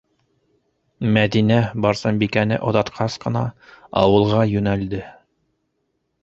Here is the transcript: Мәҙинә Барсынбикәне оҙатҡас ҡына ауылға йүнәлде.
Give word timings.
Мәҙинә 1.17 1.59
Барсынбикәне 1.85 2.57
оҙатҡас 2.71 3.19
ҡына 3.27 3.45
ауылға 4.03 4.41
йүнәлде. 4.55 5.05